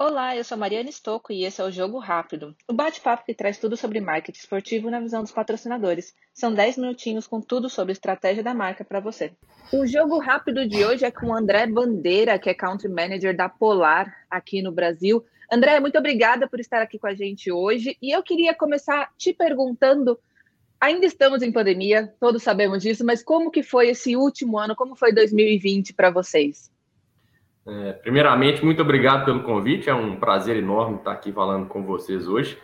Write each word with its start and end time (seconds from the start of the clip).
Olá, 0.00 0.36
eu 0.36 0.44
sou 0.44 0.56
Mariana 0.56 0.92
Stocco 0.92 1.32
e 1.32 1.44
esse 1.44 1.60
é 1.60 1.64
o 1.64 1.72
Jogo 1.72 1.98
Rápido, 1.98 2.54
o 2.68 2.72
bate-papo 2.72 3.24
que 3.24 3.34
traz 3.34 3.58
tudo 3.58 3.76
sobre 3.76 4.00
marketing 4.00 4.38
esportivo 4.38 4.88
na 4.92 5.00
visão 5.00 5.22
dos 5.22 5.32
patrocinadores. 5.32 6.14
São 6.32 6.54
10 6.54 6.76
minutinhos 6.76 7.26
com 7.26 7.40
tudo 7.40 7.68
sobre 7.68 7.90
estratégia 7.90 8.40
da 8.40 8.54
marca 8.54 8.84
para 8.84 9.00
você. 9.00 9.32
O 9.72 9.84
Jogo 9.88 10.20
Rápido 10.20 10.68
de 10.68 10.84
hoje 10.84 11.04
é 11.04 11.10
com 11.10 11.26
o 11.26 11.34
André 11.34 11.66
Bandeira, 11.66 12.38
que 12.38 12.48
é 12.48 12.54
Country 12.54 12.88
Manager 12.88 13.36
da 13.36 13.48
Polar 13.48 14.24
aqui 14.30 14.62
no 14.62 14.70
Brasil. 14.70 15.24
André, 15.50 15.80
muito 15.80 15.98
obrigada 15.98 16.48
por 16.48 16.60
estar 16.60 16.80
aqui 16.80 16.96
com 16.96 17.08
a 17.08 17.14
gente 17.14 17.50
hoje. 17.50 17.98
E 18.00 18.14
eu 18.14 18.22
queria 18.22 18.54
começar 18.54 19.12
te 19.18 19.32
perguntando, 19.32 20.16
ainda 20.80 21.06
estamos 21.06 21.42
em 21.42 21.50
pandemia, 21.50 22.14
todos 22.20 22.44
sabemos 22.44 22.84
disso, 22.84 23.04
mas 23.04 23.20
como 23.20 23.50
que 23.50 23.64
foi 23.64 23.88
esse 23.88 24.14
último 24.14 24.60
ano, 24.60 24.76
como 24.76 24.94
foi 24.94 25.12
2020 25.12 25.92
para 25.92 26.08
vocês? 26.08 26.70
É, 27.68 27.92
primeiramente, 27.92 28.64
muito 28.64 28.80
obrigado 28.80 29.26
pelo 29.26 29.42
convite. 29.42 29.90
É 29.90 29.94
um 29.94 30.16
prazer 30.16 30.56
enorme 30.56 30.96
estar 30.96 31.12
aqui 31.12 31.30
falando 31.30 31.66
com 31.66 31.84
vocês 31.84 32.26
hoje. 32.26 32.56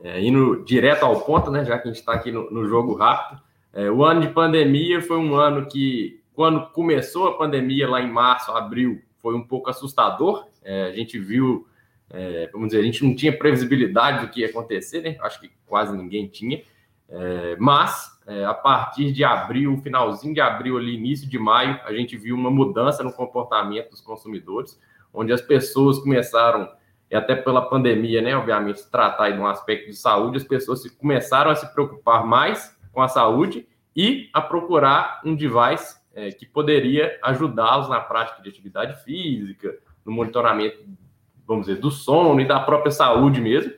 É, 0.00 0.20
indo 0.20 0.64
direto 0.64 1.04
ao 1.04 1.20
ponto, 1.20 1.50
né? 1.50 1.64
Já 1.64 1.78
que 1.78 1.88
a 1.88 1.90
gente 1.90 2.00
está 2.00 2.12
aqui 2.12 2.30
no, 2.30 2.48
no, 2.48 2.64
jogo 2.68 2.94
rápido. 2.94 3.40
É, 3.72 3.90
o 3.90 4.04
ano 4.04 4.20
de 4.20 4.28
pandemia 4.28 5.02
foi 5.02 5.16
um 5.16 5.34
ano 5.34 5.66
que, 5.66 6.20
quando 6.32 6.70
começou 6.70 7.28
a 7.28 7.36
pandemia 7.36 7.88
lá 7.88 8.00
em 8.00 8.10
março, 8.10 8.52
abril, 8.52 9.02
foi 9.18 9.34
um 9.34 9.42
pouco 9.42 9.68
assustador. 9.68 10.46
É, 10.62 10.84
a 10.84 10.92
gente 10.92 11.18
viu, 11.18 11.66
é, 12.10 12.48
vamos 12.52 12.68
dizer, 12.68 12.80
a 12.80 12.84
gente 12.84 13.04
não 13.04 13.16
tinha 13.16 13.36
previsibilidade 13.36 14.24
do 14.24 14.30
que 14.30 14.42
ia 14.42 14.46
acontecer, 14.46 15.02
né? 15.02 15.16
Acho 15.22 15.40
que 15.40 15.50
quase 15.66 15.96
ninguém 15.96 16.28
tinha. 16.28 16.62
É, 17.14 17.56
mas 17.60 18.18
é, 18.26 18.42
a 18.44 18.54
partir 18.54 19.12
de 19.12 19.22
abril, 19.22 19.76
finalzinho 19.82 20.32
de 20.32 20.40
abril, 20.40 20.78
ali, 20.78 20.94
início 20.94 21.28
de 21.28 21.38
maio, 21.38 21.78
a 21.84 21.92
gente 21.92 22.16
viu 22.16 22.34
uma 22.34 22.50
mudança 22.50 23.02
no 23.02 23.12
comportamento 23.12 23.90
dos 23.90 24.00
consumidores, 24.00 24.80
onde 25.12 25.30
as 25.30 25.42
pessoas 25.42 25.98
começaram, 25.98 26.70
e 27.10 27.14
até 27.14 27.36
pela 27.36 27.60
pandemia, 27.68 28.22
né, 28.22 28.34
obviamente, 28.34 28.90
tratar 28.90 29.30
de 29.30 29.38
um 29.38 29.46
aspecto 29.46 29.90
de 29.90 29.96
saúde, 29.96 30.38
as 30.38 30.44
pessoas 30.44 30.88
começaram 30.92 31.50
a 31.50 31.54
se 31.54 31.70
preocupar 31.74 32.24
mais 32.24 32.74
com 32.90 33.02
a 33.02 33.08
saúde 33.08 33.68
e 33.94 34.30
a 34.32 34.40
procurar 34.40 35.20
um 35.22 35.36
device 35.36 36.00
é, 36.14 36.30
que 36.30 36.46
poderia 36.46 37.18
ajudá-los 37.22 37.90
na 37.90 38.00
prática 38.00 38.40
de 38.40 38.48
atividade 38.48 39.04
física, 39.04 39.76
no 40.02 40.12
monitoramento, 40.12 40.78
vamos 41.46 41.66
dizer, 41.66 41.78
do 41.78 41.90
sono 41.90 42.40
e 42.40 42.46
da 42.46 42.60
própria 42.60 42.90
saúde 42.90 43.38
mesmo. 43.38 43.72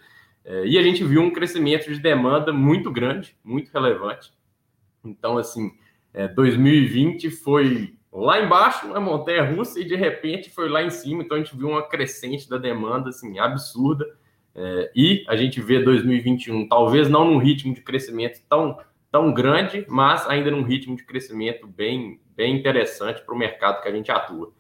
É, 0.44 0.66
e 0.66 0.78
a 0.78 0.82
gente 0.82 1.02
viu 1.02 1.22
um 1.22 1.30
crescimento 1.30 1.90
de 1.90 1.98
demanda 1.98 2.52
muito 2.52 2.90
grande, 2.90 3.36
muito 3.42 3.70
relevante. 3.72 4.32
Então, 5.04 5.38
assim, 5.38 5.72
é, 6.12 6.28
2020 6.28 7.30
foi 7.30 7.94
lá 8.12 8.40
embaixo, 8.40 8.86
na 8.88 9.00
montanha 9.00 9.42
russa, 9.42 9.80
e 9.80 9.84
de 9.84 9.96
repente 9.96 10.50
foi 10.50 10.68
lá 10.68 10.82
em 10.82 10.90
cima. 10.90 11.22
Então, 11.22 11.36
a 11.36 11.40
gente 11.40 11.56
viu 11.56 11.68
uma 11.68 11.88
crescente 11.88 12.48
da 12.48 12.58
demanda, 12.58 13.08
assim, 13.08 13.38
absurda. 13.38 14.06
É, 14.54 14.90
e 14.94 15.24
a 15.26 15.34
gente 15.34 15.60
vê 15.60 15.82
2021, 15.82 16.68
talvez 16.68 17.08
não 17.08 17.24
num 17.24 17.38
ritmo 17.38 17.74
de 17.74 17.80
crescimento 17.80 18.40
tão, 18.48 18.78
tão 19.10 19.32
grande, 19.32 19.84
mas 19.88 20.28
ainda 20.28 20.50
num 20.50 20.62
ritmo 20.62 20.94
de 20.94 21.04
crescimento 21.04 21.66
bem, 21.66 22.20
bem 22.36 22.56
interessante 22.56 23.22
para 23.22 23.34
o 23.34 23.38
mercado 23.38 23.82
que 23.82 23.88
a 23.88 23.92
gente 23.92 24.12
atua. 24.12 24.52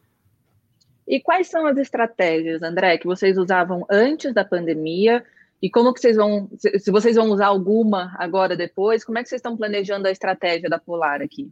E 1.06 1.20
quais 1.20 1.48
são 1.48 1.66
as 1.66 1.76
estratégias, 1.76 2.62
André, 2.62 2.96
que 2.96 3.06
vocês 3.06 3.36
usavam 3.36 3.86
antes 3.90 4.32
da 4.32 4.44
pandemia 4.44 5.22
e 5.64 5.70
como 5.70 5.94
que 5.94 6.00
vocês 6.00 6.14
vão, 6.14 6.50
se 6.58 6.90
vocês 6.90 7.16
vão 7.16 7.30
usar 7.30 7.46
alguma 7.46 8.14
agora 8.18 8.54
depois, 8.54 9.02
como 9.02 9.16
é 9.16 9.22
que 9.22 9.30
vocês 9.30 9.38
estão 9.38 9.56
planejando 9.56 10.06
a 10.06 10.10
estratégia 10.10 10.68
da 10.68 10.78
Polar 10.78 11.22
aqui? 11.22 11.50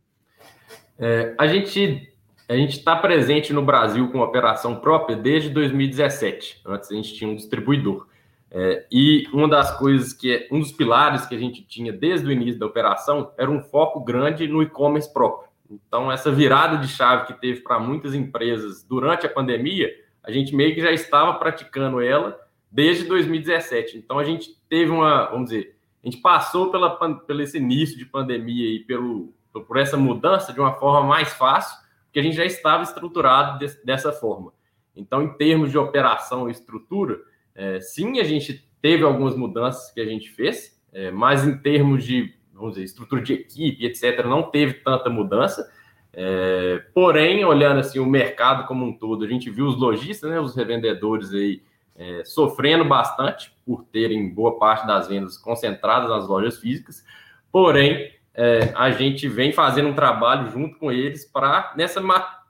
É, 0.99 1.35
a 1.39 1.47
gente 1.47 2.13
a 2.47 2.55
gente 2.55 2.77
está 2.77 2.95
presente 2.95 3.55
no 3.55 3.63
Brasil 3.63 4.13
com 4.13 4.21
operação 4.21 4.77
própria 4.77 5.17
desde 5.17 5.49
2017. 5.49 6.61
Antes 6.67 6.91
a 6.91 6.95
gente 6.95 7.15
tinha 7.15 7.31
um 7.31 7.35
distribuidor. 7.35 8.07
É, 8.51 8.85
e 8.93 9.25
uma 9.33 9.49
das 9.49 9.79
coisas 9.79 10.13
que 10.13 10.31
é 10.31 10.49
um 10.53 10.59
dos 10.59 10.73
pilares 10.73 11.25
que 11.25 11.35
a 11.35 11.39
gente 11.39 11.63
tinha 11.63 11.91
desde 11.91 12.27
o 12.27 12.31
início 12.31 12.61
da 12.61 12.67
operação 12.67 13.33
era 13.39 13.51
um 13.51 13.63
foco 13.63 14.05
grande 14.05 14.47
no 14.47 14.63
e-commerce 14.63 15.11
próprio. 15.11 15.49
Então, 15.71 16.13
essa 16.13 16.31
virada 16.31 16.77
de 16.77 16.89
chave 16.89 17.29
que 17.29 17.41
teve 17.41 17.63
para 17.63 17.79
muitas 17.79 18.13
empresas 18.13 18.85
durante 18.85 19.25
a 19.25 19.31
pandemia, 19.31 19.91
a 20.23 20.31
gente 20.31 20.55
meio 20.55 20.75
que 20.75 20.83
já 20.83 20.93
estava 20.93 21.33
praticando 21.39 21.99
ela 22.03 22.42
desde 22.73 23.05
2017. 23.05 23.99
Então 23.99 24.19
a 24.19 24.25
gente 24.25 24.57
teve 24.69 24.91
uma, 24.91 25.27
vamos 25.27 25.51
dizer, 25.51 25.77
a 26.03 26.09
gente 26.09 26.23
passou 26.23 26.71
pela, 26.71 26.91
pelo 27.21 27.43
esse 27.43 27.59
início 27.59 27.99
de 27.99 28.07
pandemia 28.07 28.75
e 28.75 28.81
pelo, 28.81 29.33
por 29.53 29.77
essa 29.77 29.97
mudança 29.97 30.53
de 30.53 30.59
uma 30.59 30.73
forma 30.73 31.07
mais 31.07 31.33
fácil, 31.35 31.77
porque 32.07 32.19
a 32.19 32.23
gente 32.23 32.37
já 32.37 32.45
estava 32.45 32.83
estruturado 32.83 33.59
de, 33.59 33.73
dessa 33.85 34.11
forma. 34.13 34.53
Então, 34.97 35.23
em 35.23 35.29
termos 35.37 35.71
de 35.71 35.79
operação 35.79 36.49
e 36.49 36.53
estrutura, 36.53 37.21
é, 37.55 37.81
sim, 37.81 38.19
a 38.19 38.25
gente 38.25 38.67
teve 38.81 39.05
algumas 39.05 39.37
mudanças 39.37 39.93
que 39.93 40.01
a 40.01 40.05
gente 40.05 40.31
fez, 40.31 40.79
é, 40.93 41.11
mas 41.11 41.47
em 41.47 41.57
termos 41.59 42.05
de, 42.05 42.35
vamos 42.53 42.75
dizer, 42.75 42.85
estrutura 42.85 43.23
de 43.23 43.33
equipe, 43.35 43.87
etc., 43.87 44.25
não 44.27 44.43
teve 44.43 44.75
tanta 44.75 45.09
mudança. 45.09 45.71
É, 46.13 46.85
porém, 46.93 47.45
olhando 47.45 47.81
assim 47.81 47.99
o 47.99 48.05
mercado 48.05 48.67
como 48.67 48.85
um 48.85 48.93
todo, 48.93 49.25
a 49.25 49.29
gente 49.29 49.49
viu 49.51 49.67
os 49.67 49.79
lojistas, 49.79 50.31
né, 50.31 50.39
os 50.39 50.55
revendedores 50.55 51.33
aí 51.33 51.63
é, 51.97 52.25
sofrendo 52.25 52.85
bastante 52.85 53.55
por 53.65 53.85
terem 53.85 54.33
boa 54.33 54.59
parte 54.59 54.87
das 54.87 55.09
vendas 55.09 55.37
concentradas 55.37 56.09
nas 56.09 56.27
lojas 56.27 56.59
físicas, 56.59 57.05
porém 57.51 58.11
é, 58.35 58.73
a 58.75 58.91
gente 58.91 59.29
vem 59.29 59.53
fazendo 59.53 59.89
um 59.89 59.95
trabalho 59.95 60.51
junto 60.51 60.79
com 60.79 60.91
eles 60.91 61.25
para 61.25 61.73
nessa 61.77 62.01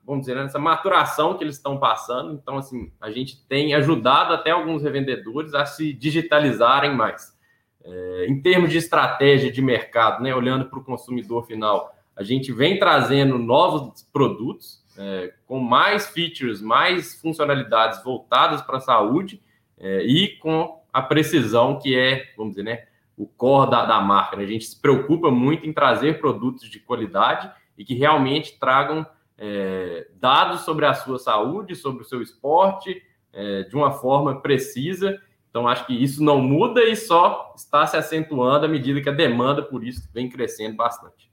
vamos 0.04 0.26
dizer 0.26 0.34
nessa 0.34 0.58
maturação 0.58 1.36
que 1.36 1.44
eles 1.44 1.56
estão 1.56 1.78
passando. 1.78 2.32
Então 2.32 2.56
assim 2.58 2.92
a 3.00 3.10
gente 3.10 3.44
tem 3.46 3.74
ajudado 3.74 4.32
até 4.32 4.50
alguns 4.50 4.82
revendedores 4.82 5.54
a 5.54 5.66
se 5.66 5.92
digitalizarem 5.92 6.94
mais. 6.94 7.36
É, 7.84 8.26
em 8.28 8.40
termos 8.40 8.70
de 8.70 8.78
estratégia 8.78 9.50
de 9.50 9.60
mercado, 9.60 10.22
né, 10.22 10.32
olhando 10.34 10.66
para 10.66 10.78
o 10.78 10.84
consumidor 10.84 11.44
final, 11.46 11.92
a 12.14 12.22
gente 12.22 12.52
vem 12.52 12.78
trazendo 12.78 13.38
novos 13.38 14.02
produtos 14.12 14.81
é, 14.96 15.32
com 15.46 15.58
mais 15.58 16.06
features, 16.08 16.60
mais 16.60 17.20
funcionalidades 17.20 18.02
voltadas 18.02 18.62
para 18.62 18.76
a 18.76 18.80
saúde 18.80 19.42
é, 19.78 20.02
e 20.02 20.36
com 20.38 20.82
a 20.92 21.00
precisão 21.00 21.78
que 21.78 21.96
é, 21.98 22.32
vamos 22.36 22.52
dizer, 22.52 22.62
né, 22.62 22.84
o 23.16 23.26
core 23.26 23.70
da, 23.70 23.84
da 23.84 24.00
marca. 24.00 24.36
Né? 24.36 24.44
A 24.44 24.46
gente 24.46 24.64
se 24.64 24.80
preocupa 24.80 25.30
muito 25.30 25.66
em 25.66 25.72
trazer 25.72 26.20
produtos 26.20 26.68
de 26.68 26.78
qualidade 26.78 27.50
e 27.76 27.84
que 27.84 27.94
realmente 27.94 28.58
tragam 28.58 29.06
é, 29.38 30.08
dados 30.20 30.60
sobre 30.60 30.86
a 30.86 30.94
sua 30.94 31.18
saúde, 31.18 31.74
sobre 31.74 32.02
o 32.02 32.06
seu 32.06 32.20
esporte, 32.20 33.02
é, 33.32 33.62
de 33.62 33.74
uma 33.74 33.92
forma 33.92 34.40
precisa. 34.40 35.20
Então, 35.50 35.66
acho 35.66 35.86
que 35.86 35.92
isso 35.92 36.22
não 36.22 36.40
muda 36.40 36.84
e 36.84 36.94
só 36.94 37.52
está 37.56 37.86
se 37.86 37.96
acentuando 37.96 38.66
à 38.66 38.68
medida 38.68 39.00
que 39.00 39.08
a 39.08 39.12
demanda 39.12 39.62
por 39.62 39.84
isso 39.84 40.08
vem 40.12 40.28
crescendo 40.28 40.76
bastante. 40.76 41.31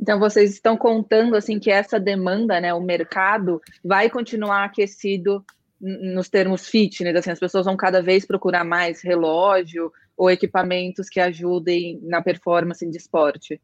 Então 0.00 0.18
vocês 0.18 0.52
estão 0.52 0.76
contando 0.76 1.36
assim 1.36 1.58
que 1.58 1.70
essa 1.70 2.00
demanda, 2.00 2.60
né, 2.60 2.72
o 2.72 2.80
mercado 2.80 3.60
vai 3.84 4.08
continuar 4.08 4.64
aquecido 4.64 5.44
nos 5.80 6.28
termos 6.28 6.68
fitness, 6.68 7.16
assim, 7.16 7.30
as 7.30 7.40
pessoas 7.40 7.66
vão 7.66 7.76
cada 7.76 8.00
vez 8.00 8.24
procurar 8.24 8.64
mais 8.64 9.02
relógio 9.02 9.92
ou 10.16 10.30
equipamentos 10.30 11.08
que 11.08 11.18
ajudem 11.18 11.98
na 12.02 12.22
performance 12.22 12.88
de 12.88 12.96
esporte. 12.96 13.60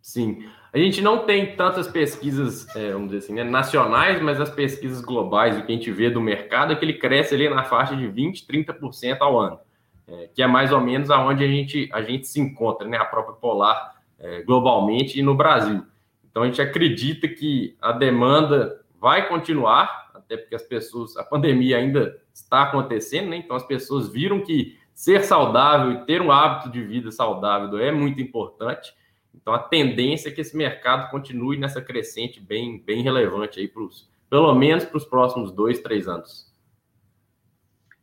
Sim, 0.00 0.44
a 0.72 0.78
gente 0.78 1.00
não 1.00 1.24
tem 1.24 1.54
tantas 1.54 1.86
pesquisas, 1.86 2.66
é, 2.74 2.90
vamos 2.90 3.10
dizer 3.10 3.18
assim, 3.18 3.34
né, 3.34 3.44
nacionais, 3.44 4.20
mas 4.20 4.40
as 4.40 4.50
pesquisas 4.50 5.00
globais, 5.00 5.56
o 5.56 5.64
que 5.64 5.70
a 5.70 5.76
gente 5.76 5.92
vê 5.92 6.10
do 6.10 6.20
mercado 6.20 6.72
é 6.72 6.76
que 6.76 6.84
ele 6.84 6.94
cresce 6.94 7.36
ali 7.36 7.48
na 7.48 7.62
faixa 7.62 7.94
de 7.94 8.08
20, 8.08 8.44
30% 8.44 9.18
ao 9.20 9.38
ano, 9.38 9.60
é, 10.08 10.28
que 10.34 10.42
é 10.42 10.46
mais 10.48 10.72
ou 10.72 10.80
menos 10.80 11.08
aonde 11.08 11.44
a 11.44 11.46
gente, 11.46 11.88
a 11.92 12.02
gente 12.02 12.26
se 12.26 12.40
encontra, 12.40 12.88
né, 12.88 12.96
a 12.96 13.04
própria 13.04 13.36
Polar 13.36 13.91
é, 14.22 14.42
globalmente 14.42 15.18
e 15.18 15.22
no 15.22 15.34
Brasil. 15.34 15.84
Então 16.30 16.44
a 16.44 16.46
gente 16.46 16.62
acredita 16.62 17.28
que 17.28 17.76
a 17.80 17.92
demanda 17.92 18.80
vai 18.98 19.28
continuar, 19.28 20.10
até 20.14 20.36
porque 20.36 20.54
as 20.54 20.62
pessoas, 20.62 21.16
a 21.16 21.24
pandemia 21.24 21.76
ainda 21.76 22.18
está 22.32 22.62
acontecendo, 22.62 23.28
né? 23.28 23.36
Então 23.36 23.56
as 23.56 23.66
pessoas 23.66 24.08
viram 24.08 24.40
que 24.40 24.78
ser 24.94 25.24
saudável 25.24 25.92
e 25.92 26.06
ter 26.06 26.22
um 26.22 26.30
hábito 26.30 26.70
de 26.70 26.82
vida 26.82 27.10
saudável 27.10 27.78
é 27.78 27.90
muito 27.90 28.20
importante. 28.22 28.94
Então 29.34 29.52
a 29.52 29.58
tendência 29.58 30.28
é 30.28 30.32
que 30.32 30.40
esse 30.40 30.56
mercado 30.56 31.10
continue 31.10 31.58
nessa 31.58 31.82
crescente 31.82 32.40
bem, 32.40 32.80
bem 32.80 33.02
relevante 33.02 33.58
aí 33.58 33.66
para 33.66 33.82
pelo 34.30 34.54
menos 34.54 34.84
para 34.84 34.96
os 34.96 35.04
próximos 35.04 35.52
dois, 35.52 35.80
três 35.80 36.08
anos. 36.08 36.51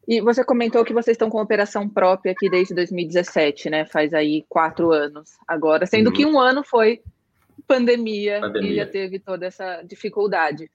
E 0.10 0.20
você 0.22 0.44
comentou 0.44 0.84
que 0.84 0.92
vocês 0.92 1.14
estão 1.14 1.30
com 1.30 1.40
operação 1.40 1.88
própria 1.88 2.32
aqui 2.32 2.50
desde 2.50 2.74
2017, 2.74 3.70
né? 3.70 3.86
Faz 3.86 4.12
aí 4.12 4.44
quatro 4.50 4.92
anos 4.92 5.38
agora, 5.48 5.86
sendo 5.86 6.08
uhum. 6.08 6.14
que 6.14 6.26
um 6.26 6.40
ano 6.40 6.64
foi 6.64 7.00
pandemia, 7.68 8.42
pandemia, 8.42 8.72
e 8.72 8.76
já 8.78 8.88
teve 8.88 9.20
toda 9.20 9.46
essa 9.46 9.84
dificuldade. 9.84 10.68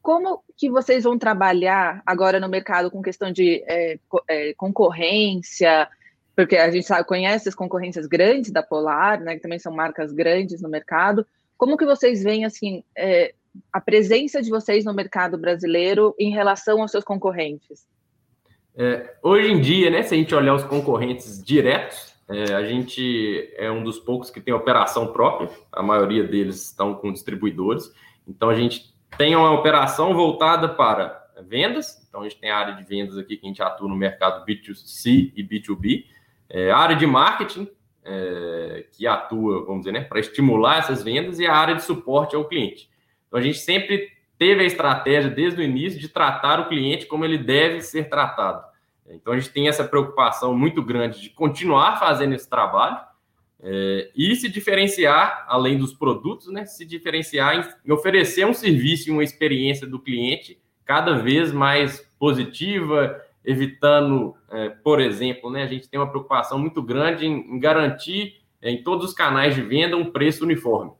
Como 0.00 0.42
que 0.56 0.70
vocês 0.70 1.04
vão 1.04 1.18
trabalhar 1.18 2.02
agora 2.06 2.40
no 2.40 2.48
mercado 2.48 2.90
com 2.90 3.02
questão 3.02 3.30
de 3.30 3.62
é, 3.68 3.98
é, 4.26 4.54
concorrência? 4.54 5.86
Porque 6.34 6.56
a 6.56 6.70
gente 6.70 6.86
sabe, 6.86 7.06
conhece 7.06 7.46
as 7.46 7.54
concorrências 7.54 8.06
grandes 8.06 8.50
da 8.50 8.62
Polar, 8.62 9.20
né? 9.20 9.34
Que 9.34 9.42
também 9.42 9.58
são 9.58 9.70
marcas 9.70 10.14
grandes 10.14 10.62
no 10.62 10.68
mercado. 10.70 11.26
Como 11.58 11.76
que 11.76 11.84
vocês 11.84 12.22
veem 12.22 12.46
assim 12.46 12.82
é, 12.96 13.34
a 13.70 13.82
presença 13.82 14.40
de 14.40 14.48
vocês 14.48 14.82
no 14.86 14.94
mercado 14.94 15.36
brasileiro 15.36 16.14
em 16.18 16.30
relação 16.30 16.80
aos 16.80 16.90
seus 16.90 17.04
concorrentes? 17.04 17.86
É, 18.80 19.16
hoje 19.24 19.50
em 19.50 19.60
dia, 19.60 19.90
né, 19.90 20.04
se 20.04 20.14
a 20.14 20.16
gente 20.16 20.32
olhar 20.32 20.54
os 20.54 20.62
concorrentes 20.62 21.42
diretos, 21.42 22.14
é, 22.28 22.54
a 22.54 22.62
gente 22.62 23.52
é 23.56 23.68
um 23.68 23.82
dos 23.82 23.98
poucos 23.98 24.30
que 24.30 24.40
tem 24.40 24.54
operação 24.54 25.08
própria, 25.08 25.50
a 25.72 25.82
maioria 25.82 26.22
deles 26.22 26.66
estão 26.66 26.94
com 26.94 27.12
distribuidores. 27.12 27.92
Então, 28.26 28.48
a 28.48 28.54
gente 28.54 28.94
tem 29.16 29.34
uma 29.34 29.50
operação 29.50 30.14
voltada 30.14 30.68
para 30.68 31.26
vendas, 31.42 32.06
então 32.08 32.20
a 32.20 32.24
gente 32.28 32.38
tem 32.38 32.50
a 32.50 32.56
área 32.56 32.74
de 32.74 32.84
vendas 32.84 33.18
aqui 33.18 33.36
que 33.36 33.46
a 33.46 33.48
gente 33.48 33.60
atua 33.60 33.88
no 33.88 33.96
mercado 33.96 34.46
B2C 34.46 35.32
e 35.34 35.42
B2B, 35.42 36.04
é, 36.48 36.70
a 36.70 36.76
área 36.76 36.94
de 36.94 37.06
marketing, 37.06 37.68
é, 38.04 38.86
que 38.92 39.08
atua, 39.08 39.64
vamos 39.64 39.80
dizer, 39.80 39.92
né, 39.92 40.02
para 40.02 40.20
estimular 40.20 40.78
essas 40.78 41.02
vendas, 41.02 41.40
e 41.40 41.46
a 41.46 41.52
área 41.52 41.74
de 41.74 41.82
suporte 41.82 42.36
ao 42.36 42.44
cliente. 42.44 42.88
Então, 43.26 43.40
a 43.40 43.42
gente 43.42 43.58
sempre 43.58 44.12
teve 44.38 44.62
a 44.62 44.66
estratégia 44.66 45.28
desde 45.28 45.60
o 45.60 45.64
início 45.64 45.98
de 45.98 46.08
tratar 46.08 46.60
o 46.60 46.68
cliente 46.68 47.06
como 47.06 47.24
ele 47.24 47.38
deve 47.38 47.80
ser 47.80 48.08
tratado. 48.08 48.67
Então 49.14 49.32
a 49.32 49.38
gente 49.38 49.50
tem 49.50 49.68
essa 49.68 49.84
preocupação 49.84 50.56
muito 50.56 50.82
grande 50.82 51.20
de 51.20 51.30
continuar 51.30 51.98
fazendo 51.98 52.34
esse 52.34 52.48
trabalho 52.48 52.98
é, 53.60 54.10
e 54.14 54.36
se 54.36 54.48
diferenciar, 54.48 55.44
além 55.48 55.78
dos 55.78 55.92
produtos, 55.92 56.48
né, 56.48 56.64
se 56.64 56.84
diferenciar 56.84 57.74
em, 57.84 57.92
oferecer 57.92 58.46
um 58.46 58.54
serviço 58.54 59.08
e 59.08 59.12
uma 59.12 59.24
experiência 59.24 59.86
do 59.86 59.98
cliente 59.98 60.60
cada 60.84 61.18
vez 61.18 61.52
mais 61.52 62.00
positiva, 62.18 63.20
evitando, 63.44 64.34
é, 64.50 64.68
por 64.68 65.00
exemplo, 65.00 65.50
né, 65.50 65.64
a 65.64 65.66
gente 65.66 65.88
tem 65.88 65.98
uma 65.98 66.10
preocupação 66.10 66.58
muito 66.58 66.82
grande 66.82 67.26
em, 67.26 67.32
em 67.32 67.58
garantir 67.58 68.40
é, 68.60 68.70
em 68.70 68.82
todos 68.82 69.08
os 69.08 69.14
canais 69.14 69.54
de 69.54 69.62
venda 69.62 69.96
um 69.96 70.10
preço 70.10 70.44
uniforme, 70.44 70.92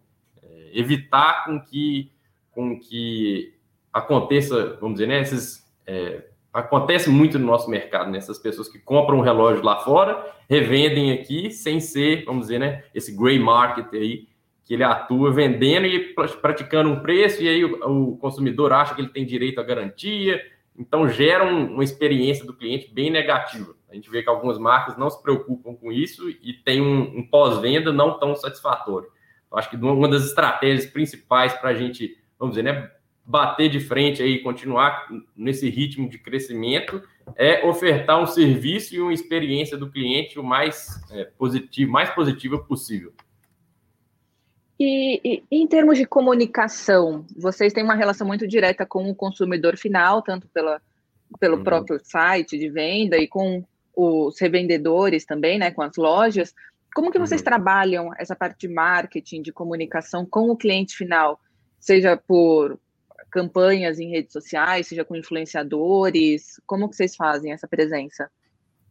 é, 0.42 0.70
evitar 0.72 1.44
com 1.44 1.60
que 1.60 2.12
com 2.50 2.76
que 2.76 3.54
aconteça, 3.92 4.76
vamos 4.80 4.94
dizer, 4.94 5.06
né, 5.06 5.20
esses, 5.20 5.64
é, 5.86 6.24
acontece 6.52 7.10
muito 7.10 7.38
no 7.38 7.46
nosso 7.46 7.70
mercado, 7.70 8.10
né, 8.10 8.18
essas 8.18 8.38
pessoas 8.38 8.68
que 8.68 8.78
compram 8.78 9.18
um 9.18 9.22
relógio 9.22 9.64
lá 9.64 9.76
fora, 9.80 10.24
revendem 10.48 11.12
aqui, 11.12 11.50
sem 11.50 11.80
ser, 11.80 12.24
vamos 12.24 12.46
dizer, 12.46 12.58
né, 12.58 12.84
esse 12.94 13.16
gray 13.16 13.38
market 13.38 13.92
aí, 13.92 14.26
que 14.64 14.74
ele 14.74 14.82
atua 14.82 15.32
vendendo 15.32 15.86
e 15.86 16.14
praticando 16.40 16.90
um 16.90 17.00
preço, 17.00 17.42
e 17.42 17.48
aí 17.48 17.64
o, 17.64 18.12
o 18.12 18.16
consumidor 18.18 18.72
acha 18.72 18.94
que 18.94 19.00
ele 19.00 19.08
tem 19.08 19.24
direito 19.24 19.60
à 19.60 19.64
garantia, 19.64 20.40
então 20.76 21.08
gera 21.08 21.44
um, 21.44 21.74
uma 21.74 21.84
experiência 21.84 22.44
do 22.44 22.54
cliente 22.54 22.92
bem 22.92 23.10
negativa. 23.10 23.74
A 23.90 23.94
gente 23.94 24.10
vê 24.10 24.22
que 24.22 24.28
algumas 24.28 24.58
marcas 24.58 24.96
não 24.98 25.08
se 25.08 25.22
preocupam 25.22 25.74
com 25.74 25.90
isso 25.90 26.28
e 26.28 26.52
tem 26.52 26.82
um, 26.82 27.18
um 27.18 27.26
pós-venda 27.26 27.90
não 27.90 28.18
tão 28.18 28.36
satisfatório. 28.36 29.08
Eu 29.50 29.56
acho 29.56 29.70
que 29.70 29.76
uma 29.76 30.08
das 30.08 30.26
estratégias 30.26 30.84
principais 30.84 31.54
para 31.54 31.70
a 31.70 31.74
gente 31.74 32.18
vamos 32.38 32.54
dizer, 32.54 32.62
né, 32.62 32.90
bater 33.28 33.68
de 33.68 33.78
frente 33.78 34.22
aí, 34.22 34.42
continuar 34.42 35.06
nesse 35.36 35.68
ritmo 35.68 36.08
de 36.08 36.16
crescimento, 36.18 37.02
é 37.36 37.62
ofertar 37.66 38.18
um 38.18 38.26
serviço 38.26 38.94
e 38.94 39.00
uma 39.00 39.12
experiência 39.12 39.76
do 39.76 39.90
cliente 39.90 40.38
o 40.38 40.42
mais 40.42 40.98
é, 41.10 41.24
positivo, 41.36 41.92
mais 41.92 42.08
positiva 42.08 42.58
possível. 42.58 43.12
E, 44.80 45.20
e, 45.22 45.44
em 45.50 45.66
termos 45.66 45.98
de 45.98 46.06
comunicação, 46.06 47.26
vocês 47.36 47.72
têm 47.72 47.84
uma 47.84 47.94
relação 47.94 48.26
muito 48.26 48.48
direta 48.48 48.86
com 48.86 49.10
o 49.10 49.14
consumidor 49.14 49.76
final, 49.76 50.22
tanto 50.22 50.48
pela, 50.48 50.80
pelo 51.38 51.58
uhum. 51.58 51.64
próprio 51.64 52.00
site 52.02 52.56
de 52.56 52.70
venda 52.70 53.18
e 53.18 53.28
com 53.28 53.62
os 53.94 54.40
revendedores 54.40 55.26
também, 55.26 55.58
né, 55.58 55.70
com 55.70 55.82
as 55.82 55.96
lojas. 55.96 56.54
Como 56.94 57.10
que 57.10 57.18
vocês 57.18 57.42
uhum. 57.42 57.44
trabalham 57.44 58.10
essa 58.18 58.34
parte 58.34 58.66
de 58.66 58.72
marketing, 58.72 59.42
de 59.42 59.52
comunicação 59.52 60.24
com 60.24 60.48
o 60.48 60.56
cliente 60.56 60.96
final? 60.96 61.38
seja 61.80 62.16
por 62.16 62.78
campanhas 63.30 63.98
em 63.98 64.10
redes 64.10 64.32
sociais, 64.32 64.86
seja 64.86 65.04
com 65.04 65.16
influenciadores? 65.16 66.60
Como 66.66 66.88
que 66.88 66.96
vocês 66.96 67.14
fazem 67.16 67.52
essa 67.52 67.68
presença? 67.68 68.30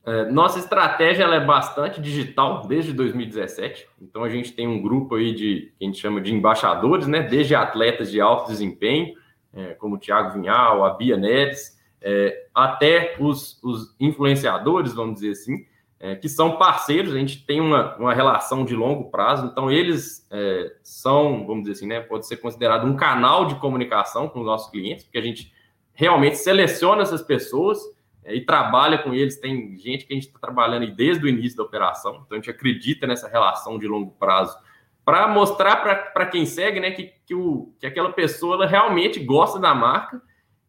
É, 0.06 0.31
nossa 0.31 0.57
estratégia 0.57 1.24
ela 1.24 1.36
é 1.36 1.45
bastante 1.45 2.00
digital 2.00 2.66
desde 2.66 2.94
2017. 2.94 3.88
Então 4.01 4.24
a 4.24 4.30
gente 4.30 4.54
tem 4.54 4.66
um 4.66 4.81
grupo 4.81 5.16
aí 5.16 5.34
de 5.34 5.74
que 5.78 5.84
a 5.84 5.86
gente 5.86 6.00
chama 6.00 6.22
de 6.22 6.34
embaixadores, 6.34 7.07
né? 7.07 7.22
Desde 7.24 7.54
atletas 7.56 8.10
de 8.10 8.22
alto 8.22 8.48
desempenho, 8.48 9.13
é, 9.54 9.74
como 9.74 9.95
o 9.95 10.00
Thiago 10.00 10.31
Vinhal, 10.31 10.86
a 10.86 10.94
Bia 10.94 11.18
Neres, 11.18 11.78
é, 12.01 12.48
até 12.56 13.18
os, 13.19 13.62
os 13.62 13.95
influenciadores, 14.00 14.94
vamos 14.94 15.16
dizer 15.16 15.31
assim, 15.31 15.66
é, 16.00 16.16
que 16.16 16.30
são 16.30 16.58
parceiros, 16.58 17.14
a 17.14 17.18
gente 17.18 17.46
tem 17.46 17.60
uma, 17.60 17.96
uma 17.98 18.14
relação 18.14 18.64
de 18.64 18.76
longo 18.76 19.10
prazo, 19.10 19.48
então 19.48 19.72
eles 19.72 20.28
é, 20.30 20.76
são, 20.84 21.46
vamos 21.46 21.64
dizer 21.64 21.74
assim, 21.74 21.88
né, 21.88 22.00
pode 22.02 22.28
ser 22.28 22.38
considerado 22.38 22.86
um 22.86 22.96
canal 22.96 23.46
de 23.46 23.56
comunicação 23.56 24.30
com 24.30 24.40
os 24.40 24.46
nossos 24.46 24.70
clientes, 24.70 25.04
porque 25.06 25.18
a 25.18 25.24
gente 25.24 25.52
realmente 25.94 26.38
seleciona 26.38 27.02
essas 27.02 27.24
pessoas 27.24 27.80
é, 28.24 28.36
e 28.36 28.46
trabalha 28.46 29.00
com 29.00 29.14
eles. 29.14 29.40
Tem 29.40 29.76
gente 29.78 30.06
que 30.06 30.14
a 30.14 30.16
gente 30.16 30.28
está 30.28 30.40
trabalhando 30.40 30.94
desde 30.94 31.26
o 31.26 31.28
início 31.28 31.58
da 31.58 31.64
operação, 31.64 32.22
então 32.26 32.38
a 32.38 32.42
gente 32.42 32.52
acredita 32.52 33.08
nessa 33.08 33.28
relação 33.28 33.80
de 33.80 33.88
longo 33.88 34.12
prazo 34.12 34.56
para 35.04 35.28
mostrar 35.28 35.78
para 36.14 36.26
quem 36.26 36.46
segue 36.46 36.82
né, 36.82 36.92
que, 36.92 37.14
que, 37.26 37.34
o, 37.34 37.74
que 37.80 37.88
aquela 37.88 38.12
pessoa 38.12 38.56
ela 38.56 38.68
realmente 38.68 39.22
gosta 39.22 39.58
da 39.58 39.74
marca 39.74 40.22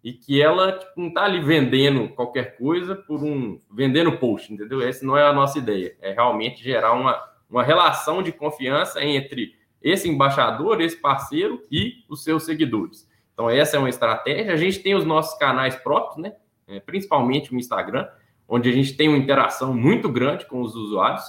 e 0.08 0.14
que 0.14 0.40
ela 0.40 0.72
tipo, 0.72 0.92
não 0.96 1.08
está 1.08 1.24
ali 1.24 1.38
vendendo 1.38 2.08
qualquer 2.08 2.56
coisa 2.56 2.96
por 2.96 3.22
um 3.22 3.60
vendendo 3.70 4.16
post, 4.16 4.50
entendeu? 4.50 4.80
Essa 4.80 5.04
não 5.04 5.18
é 5.18 5.22
a 5.22 5.34
nossa 5.34 5.58
ideia. 5.58 5.94
É 6.00 6.12
realmente 6.12 6.64
gerar 6.64 6.94
uma, 6.94 7.22
uma 7.48 7.62
relação 7.62 8.22
de 8.22 8.32
confiança 8.32 9.04
entre 9.04 9.54
esse 9.82 10.08
embaixador, 10.08 10.80
esse 10.80 10.96
parceiro 10.96 11.62
e 11.70 12.04
os 12.08 12.24
seus 12.24 12.44
seguidores. 12.44 13.06
Então, 13.34 13.50
essa 13.50 13.76
é 13.76 13.78
uma 13.78 13.90
estratégia. 13.90 14.50
A 14.50 14.56
gente 14.56 14.78
tem 14.78 14.94
os 14.94 15.04
nossos 15.04 15.38
canais 15.38 15.76
próprios, 15.76 16.16
né? 16.16 16.32
É, 16.66 16.80
principalmente 16.80 17.52
o 17.52 17.58
Instagram, 17.58 18.08
onde 18.48 18.70
a 18.70 18.72
gente 18.72 18.96
tem 18.96 19.08
uma 19.08 19.18
interação 19.18 19.74
muito 19.74 20.08
grande 20.08 20.46
com 20.46 20.62
os 20.62 20.74
usuários. 20.74 21.22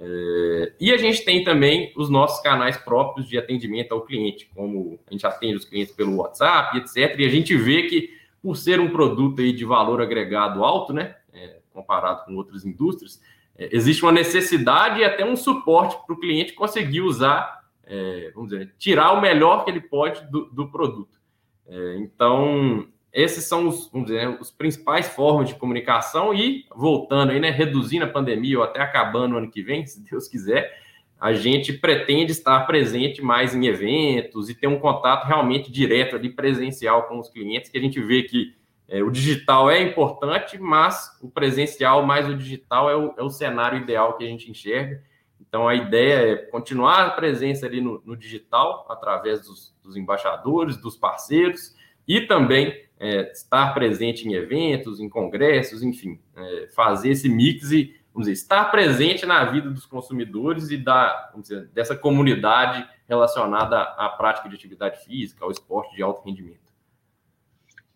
É, 0.00 0.72
e 0.80 0.92
a 0.92 0.96
gente 0.96 1.24
tem 1.24 1.42
também 1.42 1.92
os 1.96 2.08
nossos 2.08 2.40
canais 2.40 2.76
próprios 2.76 3.28
de 3.28 3.36
atendimento 3.36 3.92
ao 3.92 4.02
cliente, 4.02 4.48
como 4.54 4.98
a 5.06 5.12
gente 5.12 5.26
atende 5.26 5.56
os 5.56 5.64
clientes 5.64 5.92
pelo 5.94 6.16
WhatsApp, 6.16 6.78
etc. 6.78 7.18
E 7.18 7.26
a 7.26 7.28
gente 7.28 7.56
vê 7.56 7.84
que, 7.84 8.17
por 8.42 8.56
ser 8.56 8.80
um 8.80 8.90
produto 8.90 9.40
aí 9.40 9.52
de 9.52 9.64
valor 9.64 10.00
agregado 10.00 10.64
alto, 10.64 10.92
né, 10.92 11.16
é, 11.32 11.58
comparado 11.72 12.24
com 12.24 12.34
outras 12.34 12.64
indústrias, 12.64 13.20
é, 13.56 13.68
existe 13.72 14.02
uma 14.02 14.12
necessidade 14.12 15.00
e 15.00 15.04
até 15.04 15.24
um 15.24 15.36
suporte 15.36 15.96
para 16.06 16.14
o 16.14 16.18
cliente 16.18 16.52
conseguir 16.52 17.00
usar, 17.00 17.64
é, 17.84 18.30
vamos 18.34 18.50
dizer, 18.50 18.74
tirar 18.78 19.12
o 19.12 19.20
melhor 19.20 19.64
que 19.64 19.70
ele 19.70 19.80
pode 19.80 20.24
do, 20.30 20.46
do 20.46 20.68
produto. 20.68 21.18
É, 21.66 21.96
então, 21.98 22.86
esses 23.12 23.44
são 23.44 23.68
os, 23.68 23.90
vamos 23.90 24.08
dizer, 24.08 24.28
os 24.40 24.50
principais 24.50 25.08
formas 25.08 25.48
de 25.48 25.54
comunicação 25.56 26.32
e, 26.32 26.64
voltando 26.74 27.32
aí, 27.32 27.40
né, 27.40 27.50
reduzindo 27.50 28.04
a 28.04 28.08
pandemia 28.08 28.58
ou 28.58 28.64
até 28.64 28.80
acabando 28.80 29.34
o 29.34 29.38
ano 29.38 29.50
que 29.50 29.62
vem, 29.62 29.84
se 29.86 30.00
Deus 30.08 30.28
quiser, 30.28 30.87
a 31.20 31.32
gente 31.32 31.72
pretende 31.72 32.30
estar 32.30 32.60
presente 32.60 33.20
mais 33.20 33.54
em 33.54 33.66
eventos 33.66 34.48
e 34.48 34.54
ter 34.54 34.68
um 34.68 34.78
contato 34.78 35.26
realmente 35.26 35.70
direto 35.70 36.14
ali, 36.14 36.30
presencial 36.30 37.08
com 37.08 37.18
os 37.18 37.28
clientes, 37.28 37.70
que 37.70 37.78
a 37.78 37.80
gente 37.80 38.00
vê 38.00 38.22
que 38.22 38.54
é, 38.88 39.02
o 39.02 39.10
digital 39.10 39.70
é 39.70 39.82
importante, 39.82 40.58
mas 40.58 41.18
o 41.20 41.28
presencial 41.28 42.06
mais 42.06 42.28
o 42.28 42.36
digital 42.36 42.88
é 42.88 42.96
o, 42.96 43.14
é 43.18 43.22
o, 43.22 43.28
cenário 43.28 43.78
ideal 43.78 44.16
que 44.16 44.24
a 44.24 44.26
gente 44.26 44.50
enxerga. 44.50 45.02
Então, 45.40 45.68
a 45.68 45.74
ideia 45.74 46.32
é 46.32 46.36
continuar 46.36 47.06
a 47.06 47.10
presença 47.10 47.66
ali 47.66 47.80
no, 47.80 48.00
no 48.04 48.16
digital, 48.16 48.86
através 48.88 49.42
dos, 49.42 49.74
dos 49.82 49.96
embaixadores, 49.96 50.76
dos 50.76 50.96
parceiros, 50.96 51.74
e 52.06 52.22
também 52.22 52.74
é, 52.98 53.30
estar 53.30 53.74
presente 53.74 54.26
em 54.26 54.32
eventos, 54.32 55.00
em 55.00 55.08
congressos, 55.08 55.82
enfim, 55.82 56.18
é, 56.34 56.68
fazer 56.74 57.10
esse 57.10 57.28
mix 57.28 57.70
e, 57.70 57.94
vamos 58.18 58.26
dizer, 58.26 58.32
estar 58.32 58.64
presente 58.64 59.24
na 59.24 59.44
vida 59.44 59.70
dos 59.70 59.86
consumidores 59.86 60.70
e 60.70 60.76
da, 60.76 61.32
dizer, 61.36 61.68
dessa 61.68 61.94
comunidade 61.94 62.84
relacionada 63.08 63.80
à 63.80 64.08
prática 64.08 64.48
de 64.48 64.56
atividade 64.56 65.04
física, 65.04 65.44
ao 65.44 65.52
esporte 65.52 65.94
de 65.94 66.02
alto 66.02 66.22
rendimento. 66.24 66.58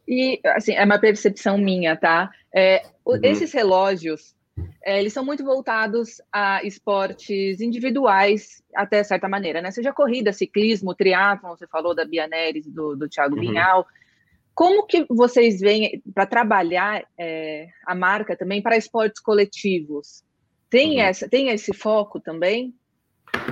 E, 0.07 0.41
assim, 0.45 0.73
é 0.75 0.85
uma 0.85 0.99
percepção 0.99 1.59
minha, 1.59 1.97
tá? 1.97 2.31
É, 2.55 2.85
uhum. 3.05 3.19
Esses 3.23 3.53
relógios, 3.53 4.37
é, 4.85 5.01
eles 5.01 5.13
são 5.13 5.25
muito 5.25 5.45
voltados 5.45 6.21
a 6.33 6.63
esportes 6.63 7.61
individuais, 7.61 8.63
até 8.77 9.03
certa 9.03 9.29
maneira, 9.29 9.61
né? 9.61 9.73
Seja 9.73 9.93
corrida, 9.93 10.33
ciclismo, 10.33 10.95
triatlon, 10.95 11.57
você 11.57 11.67
falou 11.67 11.95
da 11.97 12.05
Bia 12.05 12.29
Neres, 12.29 12.67
do, 12.69 12.95
do 12.95 13.09
Thiago 13.09 13.35
uhum. 13.35 13.41
Vinhal, 13.41 13.87
como 14.55 14.87
que 14.87 15.07
vocês 15.09 15.61
veem 15.61 16.03
para 16.15 16.27
trabalhar 16.27 17.05
é, 17.19 17.69
a 17.87 17.95
marca 17.95 18.37
também 18.37 18.61
para 18.61 18.77
esportes 18.77 19.21
coletivos? 19.21 20.23
Tem, 20.69 20.97
uhum. 20.97 21.03
essa, 21.03 21.29
tem 21.29 21.49
esse 21.49 21.73
foco 21.73 22.21
também? 22.21 22.75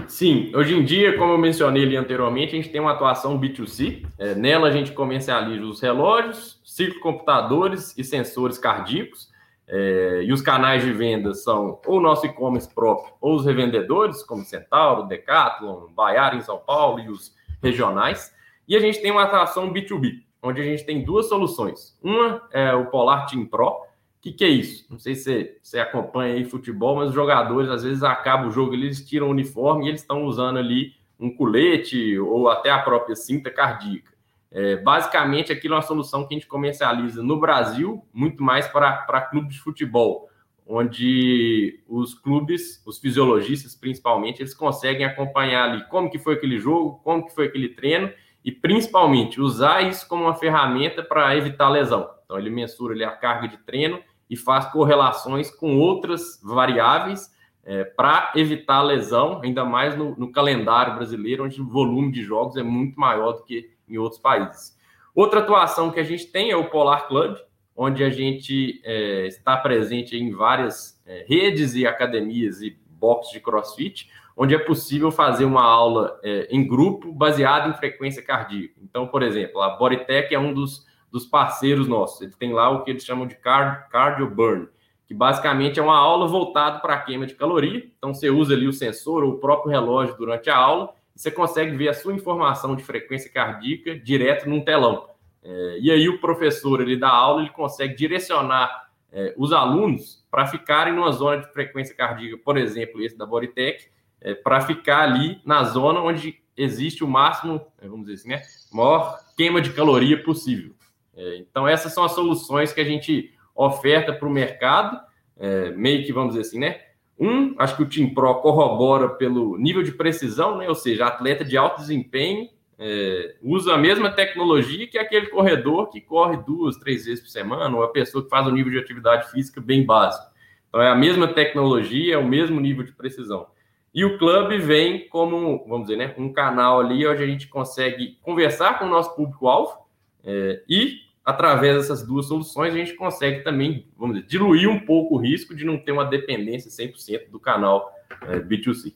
Sim, 0.07 0.53
hoje 0.55 0.75
em 0.75 0.85
dia, 0.85 1.17
como 1.17 1.33
eu 1.33 1.39
mencionei 1.39 1.85
ali 1.85 1.97
anteriormente, 1.97 2.55
a 2.55 2.57
gente 2.57 2.71
tem 2.71 2.81
uma 2.81 2.93
atuação 2.93 3.41
B2C. 3.41 4.07
É, 4.19 4.35
nela 4.35 4.69
a 4.69 4.71
gente 4.71 4.93
comercializa 4.93 5.65
os 5.65 5.81
relógios, 5.81 6.61
ciclocomputadores 6.65 7.97
e 7.97 8.05
sensores 8.05 8.59
cardíacos. 8.59 9.31
É, 9.67 10.23
e 10.25 10.33
os 10.33 10.43
canais 10.43 10.83
de 10.83 10.93
venda 10.93 11.33
são 11.33 11.81
ou 11.87 11.99
o 11.99 12.01
nosso 12.01 12.27
e-commerce 12.27 12.69
próprio, 12.75 13.15
ou 13.21 13.37
os 13.37 13.47
revendedores, 13.47 14.23
como 14.25 14.45
Centauro, 14.45 15.07
Decathlon, 15.07 15.87
Baiar 15.95 16.35
em 16.35 16.41
São 16.41 16.59
Paulo 16.59 16.99
e 16.99 17.09
os 17.09 17.33
regionais. 17.63 18.35
E 18.67 18.77
a 18.77 18.81
gente 18.81 19.01
tem 19.01 19.13
uma 19.13 19.23
atuação 19.23 19.73
B2B 19.73 20.30
onde 20.43 20.61
a 20.61 20.65
gente 20.65 20.85
tem 20.85 21.05
duas 21.05 21.29
soluções. 21.29 21.99
Uma 22.03 22.43
é 22.53 22.73
o 22.75 22.87
Polar 22.87 23.27
Team 23.27 23.47
Pro, 23.47 23.83
que, 24.21 24.33
que 24.33 24.45
é 24.45 24.49
isso? 24.49 24.87
Não 24.91 24.99
sei 24.99 25.15
se 25.15 25.57
você, 25.63 25.79
acompanha 25.79 26.35
aí 26.35 26.45
futebol, 26.45 26.97
mas 26.97 27.09
os 27.09 27.15
jogadores, 27.15 27.71
às 27.71 27.83
vezes, 27.83 28.03
acabam 28.03 28.49
o 28.49 28.53
jogo, 28.53 28.75
eles 28.75 29.07
tiram 29.07 29.29
o 29.29 29.31
uniforme 29.31 29.87
e 29.87 29.89
eles 29.89 30.03
estão 30.03 30.25
usando 30.25 30.59
ali 30.59 30.95
um 31.19 31.35
colete 31.35 32.19
ou 32.19 32.49
até 32.49 32.71
a 32.71 32.79
própria 32.79 33.17
cinta 33.17 33.51
cardíaca. 33.51 34.11
É, 34.51 34.77
basicamente, 34.77 35.53
aquilo 35.53 35.75
é 35.75 35.77
uma 35.77 35.83
solução 35.83 36.27
que 36.27 36.35
a 36.35 36.37
gente 36.37 36.47
comercializa 36.47 37.23
no 37.23 37.39
Brasil, 37.39 38.05
muito 38.13 38.43
mais 38.43 38.67
para 38.69 39.21
clubes 39.31 39.55
de 39.55 39.61
futebol, 39.61 40.29
onde 40.67 41.81
os 41.89 42.15
clubes, 42.15 42.83
os 42.85 42.99
fisiologistas 42.99 43.75
principalmente, 43.75 44.43
eles 44.43 44.55
conseguem 44.55 45.07
acompanhar 45.07 45.71
ali 45.71 45.85
como 45.89 46.11
que 46.11 46.19
foi 46.19 46.35
aquele 46.35 46.59
jogo, 46.59 47.01
como 47.03 47.25
que 47.25 47.35
foi 47.35 47.47
aquele 47.47 47.71
treino 47.71 48.13
e 48.45 48.51
principalmente 48.51 49.41
usar 49.41 49.83
isso 49.83 50.09
como 50.09 50.25
uma 50.25 50.35
ferramenta 50.35 51.03
para 51.03 51.37
evitar 51.37 51.69
lesão. 51.69 52.11
Então 52.25 52.39
ele 52.39 52.51
mensura 52.51 52.95
ali 52.95 53.05
a 53.05 53.11
carga 53.11 53.49
de 53.49 53.59
treino 53.59 54.01
e 54.29 54.37
faz 54.37 54.67
correlações 54.67 55.51
com 55.51 55.79
outras 55.79 56.41
variáveis 56.43 57.31
é, 57.65 57.85
para 57.85 58.33
evitar 58.37 58.83
lesão, 58.83 59.41
ainda 59.43 59.65
mais 59.65 59.97
no, 59.97 60.17
no, 60.17 60.33
calendário 60.33 60.95
brasileiro, 60.95 61.45
onde 61.45 61.61
o 61.61 61.69
volume 61.69 62.11
de 62.11 62.23
jogos 62.23 62.57
é 62.57 62.63
muito 62.63 62.99
maior 62.99 63.33
do 63.33 63.45
que 63.45 63.71
em 63.89 63.99
outros 63.99 64.21
países. 64.21 64.79
Outra 65.15 65.41
atuação 65.41 65.91
que 65.91 66.01
a 66.01 66.05
gente 66.05 66.27
tem 66.27 66.51
é 66.51 66.57
o 66.57 66.71
Polar 66.71 67.07
Club, 67.07 67.37
onde 67.77 68.05
a 68.05 68.11
gente 68.11 68.81
é, 68.85 69.27
está 69.27 69.57
presente 69.57 70.17
em 70.17 70.31
várias 70.31 71.01
é, 71.05 71.25
redes 71.29 71.75
e 71.75 71.87
academias 71.87 72.63
e 72.63 72.79
boxes 72.89 73.33
de 73.33 73.41
crossfit, 73.41 74.11
onde 74.43 74.55
é 74.55 74.59
possível 74.59 75.11
fazer 75.11 75.45
uma 75.45 75.63
aula 75.63 76.19
é, 76.23 76.49
em 76.51 76.67
grupo 76.67 77.13
baseada 77.13 77.69
em 77.69 77.75
frequência 77.75 78.23
cardíaca. 78.23 78.75
Então, 78.83 79.07
por 79.07 79.23
exemplo, 79.23 79.61
a 79.61 79.77
Bodytech 79.77 80.35
é 80.35 80.39
um 80.39 80.55
dos 80.55 80.89
dos 81.11 81.27
parceiros 81.27 81.89
nossos. 81.89 82.21
Ele 82.21 82.33
tem 82.39 82.53
lá 82.53 82.71
o 82.71 82.83
que 82.85 82.91
eles 82.91 83.05
chamam 83.05 83.27
de 83.27 83.35
cardio 83.35 84.31
burn, 84.31 84.69
que 85.07 85.13
basicamente 85.13 85.81
é 85.81 85.83
uma 85.83 85.97
aula 85.97 86.27
voltada 86.27 86.79
para 86.79 86.95
a 86.95 87.01
queima 87.01 87.27
de 87.27 87.35
caloria. 87.35 87.85
Então 87.99 88.15
você 88.15 88.31
usa 88.31 88.55
ali 88.55 88.69
o 88.69 88.73
sensor 88.73 89.25
ou 89.25 89.33
o 89.33 89.39
próprio 89.39 89.71
relógio 89.71 90.17
durante 90.17 90.49
a 90.49 90.57
aula 90.57 90.93
e 91.15 91.21
você 91.21 91.31
consegue 91.31 91.77
ver 91.77 91.89
a 91.89 91.95
sua 91.95 92.15
informação 92.15 92.77
de 92.77 92.83
frequência 92.83 93.31
cardíaca 93.31 93.99
direto 93.99 94.49
num 94.49 94.65
telão. 94.65 95.09
É, 95.43 95.79
e 95.81 95.91
aí 95.91 96.09
o 96.09 96.21
professor 96.21 96.81
ele 96.81 96.97
dá 96.97 97.09
aula, 97.09 97.43
ele 97.43 97.51
consegue 97.51 97.95
direcionar 97.95 98.89
é, 99.13 99.35
os 99.37 99.53
alunos 99.53 100.25
para 100.31 100.47
ficarem 100.47 100.95
numa 100.95 101.11
zona 101.11 101.39
de 101.39 101.53
frequência 101.53 101.95
cardíaca, 101.95 102.41
por 102.45 102.57
exemplo, 102.57 103.03
esse 103.03 103.19
da 103.19 103.27
Bodytech, 103.27 103.91
é, 104.21 104.35
para 104.35 104.61
ficar 104.61 105.03
ali 105.03 105.41
na 105.45 105.65
zona 105.65 106.01
onde 106.01 106.41
existe 106.57 107.03
o 107.03 107.09
máximo, 107.09 107.61
é, 107.81 107.89
vamos 107.89 108.07
dizer 108.07 108.21
assim, 108.21 108.29
né, 108.29 108.43
maior 108.73 109.19
queima 109.37 109.61
de 109.61 109.73
caloria 109.73 110.23
possível. 110.23 110.75
É, 111.17 111.37
então, 111.39 111.67
essas 111.67 111.93
são 111.93 112.05
as 112.05 112.13
soluções 112.13 112.73
que 112.73 112.81
a 112.81 112.85
gente 112.85 113.33
oferta 113.55 114.13
para 114.13 114.29
o 114.29 114.31
mercado, 114.31 115.01
é, 115.39 115.71
meio 115.71 116.05
que 116.05 116.13
vamos 116.13 116.35
dizer 116.35 116.47
assim, 116.47 116.59
né? 116.59 116.81
Um, 117.19 117.55
acho 117.59 117.77
que 117.77 117.83
o 117.83 117.89
Team 117.89 118.15
Pro 118.15 118.37
corrobora 118.37 119.11
pelo 119.11 119.59
nível 119.59 119.83
de 119.83 119.93
precisão, 119.93 120.57
né? 120.57 120.69
Ou 120.69 120.75
seja, 120.75 121.07
atleta 121.07 121.45
de 121.45 121.57
alto 121.57 121.81
desempenho 121.81 122.49
é, 122.79 123.37
usa 123.43 123.75
a 123.75 123.79
mesma 123.79 124.11
tecnologia 124.11 124.87
que 124.87 124.97
aquele 124.97 125.27
corredor 125.27 125.91
que 125.91 126.01
corre 126.01 126.39
duas, 126.39 126.79
três 126.79 127.05
vezes 127.05 127.21
por 127.23 127.29
semana, 127.29 127.77
ou 127.77 127.83
a 127.83 127.89
pessoa 127.89 128.25
que 128.25 128.31
faz 128.31 128.47
um 128.47 128.53
nível 128.53 128.73
de 128.73 128.79
atividade 128.79 129.31
física 129.31 129.61
bem 129.61 129.85
básico. 129.85 130.31
Então, 130.69 130.81
é 130.81 130.89
a 130.89 130.95
mesma 130.95 131.29
tecnologia, 131.29 132.15
é 132.15 132.19
o 132.19 132.27
mesmo 132.27 132.59
nível 132.59 132.83
de 132.83 132.93
precisão. 132.93 133.47
E 133.93 134.05
o 134.05 134.19
clube 134.19 134.59
vem 134.59 135.09
como, 135.09 135.65
vamos 135.67 135.89
dizer, 135.89 135.97
né, 135.97 136.15
um 136.17 136.33
canal 136.33 136.81
ali 136.81 137.07
onde 137.07 137.23
a 137.23 137.27
gente 137.27 137.49
consegue 137.49 138.19
conversar 138.23 138.79
com 138.79 138.85
o 138.85 138.89
nosso 138.89 139.15
público-alvo 139.17 139.87
é, 140.25 140.63
e 140.69 141.01
através 141.25 141.77
dessas 141.77 142.07
duas 142.07 142.27
soluções, 142.27 142.75
a 142.75 142.77
gente 142.77 142.95
consegue 142.95 143.43
também, 143.43 143.87
vamos 143.97 144.17
dizer, 144.17 144.29
diluir 144.29 144.69
um 144.69 144.81
pouco 144.81 145.17
o 145.17 145.19
risco 145.19 145.55
de 145.55 145.65
não 145.65 145.79
ter 145.79 145.93
uma 145.93 146.05
dependência 146.05 146.71
100% 146.71 147.31
do 147.31 147.39
canal 147.39 147.93
é, 148.23 148.39
B2C. 148.39 148.95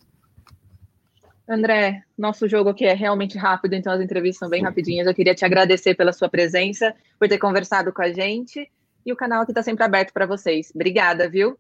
André, 1.49 2.03
nosso 2.17 2.49
jogo 2.49 2.71
aqui 2.71 2.87
é 2.87 2.95
realmente 2.95 3.37
rápido, 3.37 3.75
então 3.75 3.93
as 3.93 4.01
entrevistas 4.01 4.39
são 4.39 4.49
bem 4.49 4.61
Sim. 4.61 4.67
rapidinhas. 4.67 5.07
Eu 5.07 5.15
queria 5.15 5.35
te 5.35 5.45
agradecer 5.45 5.95
pela 5.95 6.13
sua 6.13 6.29
presença, 6.29 6.95
por 7.19 7.29
ter 7.29 7.39
conversado 7.39 7.93
com 7.93 8.01
a 8.01 8.11
gente. 8.11 8.71
E 9.05 9.13
o 9.13 9.17
canal 9.17 9.43
aqui 9.43 9.51
está 9.51 9.63
sempre 9.63 9.85
aberto 9.85 10.13
para 10.13 10.25
vocês. 10.25 10.73
Obrigada, 10.75 11.29
viu? 11.29 11.59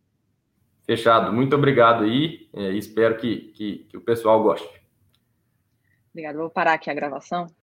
Fechado. 0.84 1.32
Muito 1.32 1.56
obrigado 1.56 2.04
aí. 2.04 2.48
É, 2.52 2.70
espero 2.72 3.16
que, 3.16 3.52
que, 3.54 3.78
que 3.88 3.96
o 3.96 4.00
pessoal 4.00 4.42
goste. 4.42 4.68
Obrigada. 6.12 6.38
Vou 6.38 6.50
parar 6.50 6.74
aqui 6.74 6.90
a 6.90 6.94
gravação. 6.94 7.46